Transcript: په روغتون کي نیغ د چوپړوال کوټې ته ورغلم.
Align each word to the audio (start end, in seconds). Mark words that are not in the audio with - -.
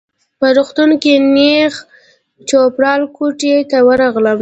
په 0.39 0.47
روغتون 0.57 0.89
کي 1.03 1.13
نیغ 1.35 1.73
د 2.37 2.39
چوپړوال 2.49 3.01
کوټې 3.17 3.55
ته 3.69 3.77
ورغلم. 3.87 4.39